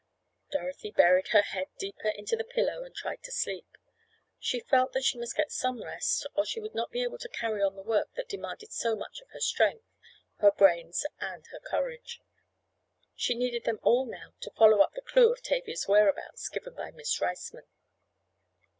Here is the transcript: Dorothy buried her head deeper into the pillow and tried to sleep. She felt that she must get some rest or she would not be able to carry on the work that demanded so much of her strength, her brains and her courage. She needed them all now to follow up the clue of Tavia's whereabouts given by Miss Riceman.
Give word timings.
Dorothy 0.51 0.89
buried 0.89 1.27
her 1.27 1.43
head 1.43 1.67
deeper 1.77 2.07
into 2.09 2.35
the 2.35 2.43
pillow 2.43 2.83
and 2.83 2.95
tried 2.95 3.21
to 3.21 3.31
sleep. 3.31 3.77
She 4.39 4.59
felt 4.59 4.93
that 4.93 5.03
she 5.03 5.19
must 5.19 5.37
get 5.37 5.51
some 5.51 5.83
rest 5.83 6.25
or 6.33 6.43
she 6.43 6.59
would 6.59 6.73
not 6.73 6.89
be 6.89 7.03
able 7.03 7.19
to 7.19 7.29
carry 7.29 7.61
on 7.61 7.75
the 7.75 7.83
work 7.83 8.11
that 8.15 8.27
demanded 8.27 8.71
so 8.71 8.95
much 8.95 9.21
of 9.21 9.29
her 9.29 9.39
strength, 9.39 9.85
her 10.37 10.49
brains 10.51 11.05
and 11.19 11.45
her 11.51 11.59
courage. 11.59 12.19
She 13.15 13.35
needed 13.35 13.65
them 13.65 13.77
all 13.83 14.07
now 14.07 14.33
to 14.39 14.49
follow 14.57 14.79
up 14.79 14.95
the 14.95 15.03
clue 15.03 15.31
of 15.31 15.43
Tavia's 15.43 15.87
whereabouts 15.87 16.49
given 16.49 16.73
by 16.73 16.89
Miss 16.89 17.21
Riceman. 17.21 17.67